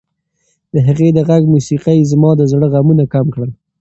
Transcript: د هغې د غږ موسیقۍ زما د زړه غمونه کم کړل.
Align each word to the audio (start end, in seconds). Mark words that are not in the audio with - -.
د 0.73 0.75
هغې 0.87 1.09
د 1.13 1.19
غږ 1.29 1.43
موسیقۍ 1.53 1.99
زما 2.11 2.31
د 2.37 2.41
زړه 2.51 2.67
غمونه 2.73 3.03
کم 3.13 3.25
کړل. 3.33 3.51